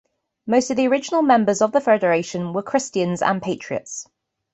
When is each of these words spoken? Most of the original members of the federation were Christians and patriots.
Most 0.47 0.71
of 0.71 0.77
the 0.77 0.87
original 0.87 1.21
members 1.21 1.61
of 1.61 1.73
the 1.73 1.79
federation 1.79 2.53
were 2.53 2.63
Christians 2.63 3.21
and 3.21 3.39
patriots. 3.39 4.07